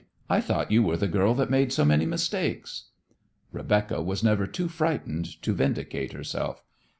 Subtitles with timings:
[0.31, 2.85] I thought you were the girl that made so many mistakes."
[3.51, 6.63] Rebecca was never too frightened to vindicate herself.